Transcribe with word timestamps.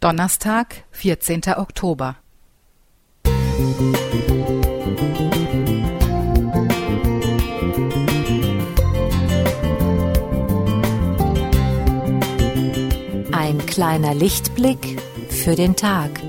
Donnerstag, 0.00 0.84
vierzehnter 0.92 1.58
Oktober. 1.58 2.18
Ein 13.32 13.58
kleiner 13.66 14.14
Lichtblick 14.14 15.02
für 15.30 15.56
den 15.56 15.74
Tag. 15.74 16.27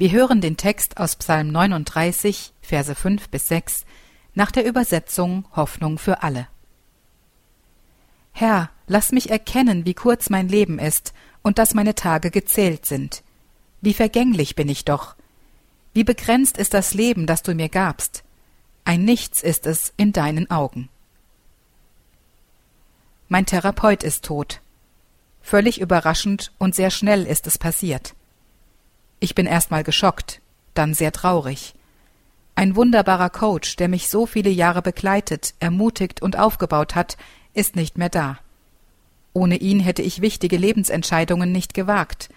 Wir 0.00 0.12
hören 0.12 0.40
den 0.40 0.56
Text 0.56 0.96
aus 0.96 1.16
Psalm 1.16 1.48
39, 1.48 2.54
Verse 2.62 2.94
5 2.94 3.28
bis 3.28 3.48
6 3.48 3.84
nach 4.32 4.50
der 4.50 4.64
Übersetzung 4.64 5.44
Hoffnung 5.54 5.98
für 5.98 6.22
alle. 6.22 6.48
Herr, 8.32 8.70
lass 8.86 9.12
mich 9.12 9.28
erkennen, 9.28 9.84
wie 9.84 9.92
kurz 9.92 10.30
mein 10.30 10.48
Leben 10.48 10.78
ist 10.78 11.12
und 11.42 11.58
dass 11.58 11.74
meine 11.74 11.94
Tage 11.94 12.30
gezählt 12.30 12.86
sind. 12.86 13.22
Wie 13.82 13.92
vergänglich 13.92 14.56
bin 14.56 14.70
ich 14.70 14.86
doch. 14.86 15.16
Wie 15.92 16.04
begrenzt 16.04 16.56
ist 16.56 16.72
das 16.72 16.94
Leben, 16.94 17.26
das 17.26 17.42
du 17.42 17.54
mir 17.54 17.68
gabst. 17.68 18.24
Ein 18.86 19.04
Nichts 19.04 19.42
ist 19.42 19.66
es 19.66 19.92
in 19.98 20.14
deinen 20.14 20.50
Augen. 20.50 20.88
Mein 23.28 23.44
Therapeut 23.44 24.02
ist 24.02 24.24
tot. 24.24 24.62
Völlig 25.42 25.78
überraschend 25.78 26.52
und 26.56 26.74
sehr 26.74 26.90
schnell 26.90 27.26
ist 27.26 27.46
es 27.46 27.58
passiert. 27.58 28.14
Ich 29.20 29.34
bin 29.34 29.44
erstmal 29.44 29.84
geschockt, 29.84 30.40
dann 30.72 30.94
sehr 30.94 31.12
traurig. 31.12 31.74
Ein 32.54 32.74
wunderbarer 32.74 33.28
Coach, 33.28 33.76
der 33.76 33.88
mich 33.88 34.08
so 34.08 34.24
viele 34.24 34.48
Jahre 34.50 34.80
begleitet, 34.80 35.54
ermutigt 35.60 36.22
und 36.22 36.38
aufgebaut 36.38 36.94
hat, 36.94 37.18
ist 37.52 37.76
nicht 37.76 37.98
mehr 37.98 38.08
da. 38.08 38.38
Ohne 39.34 39.56
ihn 39.56 39.78
hätte 39.78 40.02
ich 40.02 40.22
wichtige 40.22 40.56
Lebensentscheidungen 40.56 41.52
nicht 41.52 41.74
gewagt. 41.74 42.30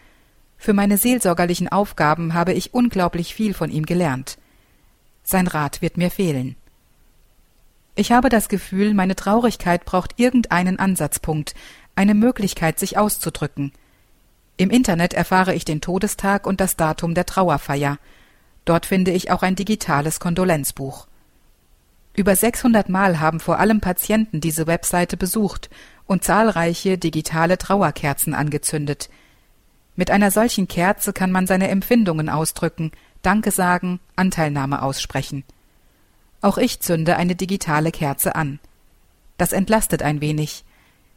Für 0.58 0.74
meine 0.74 0.98
seelsorgerlichen 0.98 1.70
Aufgaben 1.70 2.34
habe 2.34 2.54
ich 2.54 2.74
unglaublich 2.74 3.34
viel 3.34 3.54
von 3.54 3.72
ihm 3.72 3.86
gelernt. 3.86 4.38
Sein 5.24 5.48
Rat 5.48 5.82
wird 5.82 5.98
mir 5.98 6.12
fehlen. 6.12 6.56
Ich 7.96 8.12
habe 8.12 8.28
das 8.28 8.50
Gefühl, 8.50 8.94
meine 8.94 9.16
Traurigkeit 9.16 9.86
braucht 9.86 10.20
irgendeinen 10.20 10.80
Ansatzpunkt, 10.80 11.56
eine 11.96 12.14
Möglichkeit, 12.14 12.78
sich 12.78 12.98
auszudrücken– 12.98 13.72
im 14.58 14.70
Internet 14.70 15.14
erfahre 15.14 15.54
ich 15.54 15.66
den 15.66 15.82
Todestag 15.82 16.46
und 16.46 16.62
das 16.62 16.76
Datum 16.76 17.16
der 17.16 17.26
Trauerfeier. 17.26 17.98
Dort 18.66 18.86
finde 18.86 19.12
ich 19.12 19.32
auch 19.32 19.42
ein 19.42 19.56
digitales 19.56 20.20
Kondolenzbuch. 20.20 21.08
Über 22.16 22.36
600 22.36 22.90
Mal 22.90 23.20
haben 23.20 23.40
vor 23.40 23.60
allem 23.60 23.82
Patienten 23.82 24.40
diese 24.40 24.68
Webseite 24.68 25.18
besucht 25.18 25.70
und 26.06 26.24
zahlreiche 26.24 26.98
digitale 26.98 27.58
Trauerkerzen 27.58 28.36
angezündet. 28.36 29.10
Mit 29.96 30.12
einer 30.12 30.30
solchen 30.30 30.68
Kerze 30.68 31.14
kann 31.14 31.32
man 31.32 31.48
seine 31.48 31.70
Empfindungen 31.70 32.30
ausdrücken, 32.30 32.92
Danke 33.24 33.52
sagen, 33.52 34.00
Anteilnahme 34.16 34.82
aussprechen. 34.82 35.44
Auch 36.42 36.58
ich 36.58 36.82
zünde 36.82 37.16
eine 37.16 37.36
digitale 37.36 37.92
Kerze 37.92 38.36
an. 38.36 38.60
Das 39.38 39.54
entlastet 39.54 40.04
ein 40.04 40.20
wenig. 40.20 40.66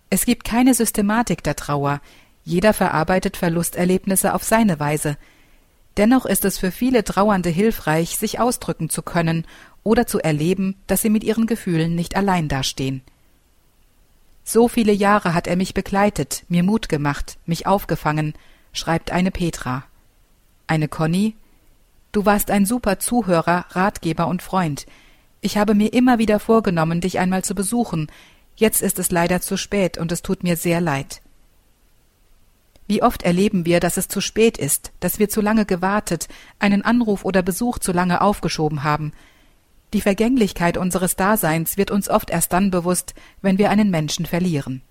Es 0.09 0.25
gibt 0.25 0.45
keine 0.45 0.73
Systematik 0.73 1.43
der 1.43 1.57
Trauer, 1.57 2.01
jeder 2.47 2.73
verarbeitet 2.73 3.37
Verlusterlebnisse 3.37 4.33
auf 4.33 4.45
seine 4.45 4.81
Weise. 4.81 5.19
Dennoch 5.97 6.25
ist 6.27 6.45
es 6.45 6.59
für 6.59 6.71
viele 6.71 7.05
Trauernde 7.05 7.51
hilfreich, 7.51 8.17
sich 8.17 8.39
ausdrücken 8.39 8.89
zu 8.89 9.03
können 9.03 9.45
oder 9.83 10.07
zu 10.07 10.21
erleben, 10.21 10.77
dass 10.87 11.03
sie 11.03 11.11
mit 11.11 11.25
ihren 11.25 11.47
Gefühlen 11.47 11.95
nicht 11.95 12.17
allein 12.17 12.49
dastehen. 12.49 13.03
So 14.45 14.69
viele 14.69 14.93
Jahre 14.93 15.35
hat 15.35 15.49
er 15.49 15.57
mich 15.57 15.75
begleitet, 15.75 16.45
mir 16.49 16.63
Mut 16.63 16.89
gemacht, 16.89 17.37
mich 17.47 17.67
aufgefangen, 17.67 18.35
schreibt 18.73 19.11
eine 19.11 19.33
Petra. 19.33 19.85
Eine 20.69 20.87
Conny 20.87 21.35
Du 22.13 22.25
warst 22.25 22.51
ein 22.51 22.65
super 22.65 22.99
Zuhörer, 22.99 23.67
Ratgeber 23.71 24.27
und 24.29 24.41
Freund. 24.41 24.87
Ich 25.43 25.59
habe 25.59 25.75
mir 25.75 25.93
immer 25.93 26.19
wieder 26.19 26.41
vorgenommen, 26.41 27.03
dich 27.03 27.19
einmal 27.19 27.45
zu 27.45 27.55
besuchen. 27.55 28.07
Jetzt 28.55 28.81
ist 28.81 28.99
es 28.99 29.11
leider 29.11 29.43
zu 29.43 29.59
spät 29.59 29.99
und 29.99 30.13
es 30.13 30.23
tut 30.23 30.43
mir 30.43 30.57
sehr 30.57 30.81
leid. 30.81 31.21
Wie 32.87 33.03
oft 33.03 33.23
erleben 33.23 33.67
wir, 33.67 33.81
dass 33.81 33.97
es 33.97 34.09
zu 34.09 34.21
spät 34.21 34.59
ist, 34.59 34.93
dass 35.01 35.19
wir 35.19 35.29
zu 35.29 35.41
lange 35.41 35.67
gewartet, 35.67 36.29
einen 36.59 36.83
Anruf 36.83 37.25
oder 37.25 37.43
Besuch 37.43 37.79
zu 37.79 37.93
lange 37.93 38.21
aufgeschoben 38.21 38.85
haben. 38.85 39.13
Die 39.93 40.01
Vergänglichkeit 40.01 40.77
unseres 40.77 41.17
Daseins 41.17 41.77
wird 41.77 41.91
uns 41.91 42.09
oft 42.09 42.31
erst 42.31 42.53
dann 42.53 42.71
bewusst, 42.71 43.15
wenn 43.43 43.59
wir 43.59 43.71
einen 43.71 43.91
Menschen 43.91 44.27
verlieren. 44.27 44.83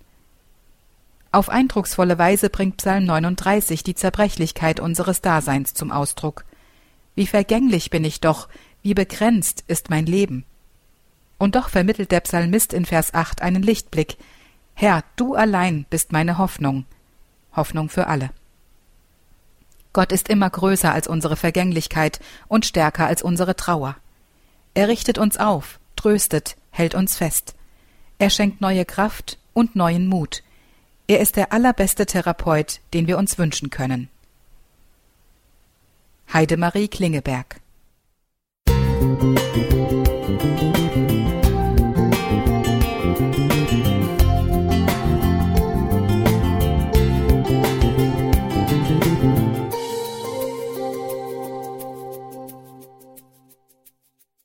Auf 1.32 1.50
eindrucksvolle 1.50 2.18
Weise 2.18 2.50
bringt 2.50 2.78
Psalm 2.78 3.06
39 3.06 3.84
die 3.84 3.96
Zerbrechlichkeit 3.96 4.80
unseres 4.80 5.22
Daseins 5.22 5.74
zum 5.74 5.92
Ausdruck. 5.92 6.46
Wie 7.14 7.28
vergänglich 7.28 7.90
bin 7.90 8.06
ich 8.06 8.22
doch, 8.22 8.48
wie 8.84 8.94
begrenzt 8.94 9.64
ist 9.68 9.90
mein 9.90 10.06
Leben. 10.06 10.46
Und 11.38 11.56
doch 11.56 11.70
vermittelt 11.70 12.12
der 12.12 12.22
Psalmist 12.22 12.72
in 12.72 12.86
Vers 12.86 13.14
8 13.14 13.42
einen 13.42 13.64
Lichtblick. 13.64 14.18
Herr, 14.74 15.04
du 15.18 15.36
allein 15.36 15.86
bist 15.90 16.14
meine 16.14 16.38
Hoffnung. 16.38 16.86
Hoffnung 17.56 17.90
für 17.90 18.08
alle. 18.08 18.32
Gott 19.94 20.12
ist 20.12 20.28
immer 20.28 20.50
größer 20.50 20.92
als 20.92 21.08
unsere 21.08 21.36
Vergänglichkeit 21.36 22.20
und 22.48 22.66
stärker 22.66 23.08
als 23.08 23.22
unsere 23.22 23.56
Trauer. 23.56 23.96
Er 24.74 24.88
richtet 24.88 25.18
uns 25.18 25.38
auf, 25.38 25.80
tröstet, 25.96 26.58
hält 26.72 26.96
uns 26.96 27.16
fest. 27.16 27.56
Er 28.20 28.30
schenkt 28.30 28.62
neue 28.62 28.86
Kraft 28.86 29.38
und 29.54 29.76
neuen 29.76 30.08
Mut. 30.08 30.44
Er 31.08 31.20
ist 31.20 31.38
der 31.38 31.54
allerbeste 31.54 32.06
Therapeut, 32.06 32.82
den 32.94 33.08
wir 33.08 33.18
uns 33.18 33.38
wünschen 33.38 33.70
können. 33.70 34.10
Heidemarie 36.34 36.88
Klingeberg 36.88 37.62